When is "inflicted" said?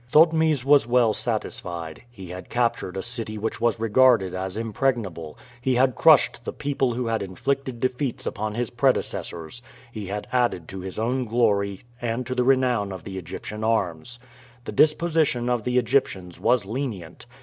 7.21-7.79